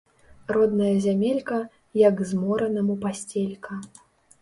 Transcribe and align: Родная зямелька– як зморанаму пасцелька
Родная 0.55 0.93
зямелька– 1.03 1.59
як 2.07 2.25
зморанаму 2.33 2.99
пасцелька 3.07 3.83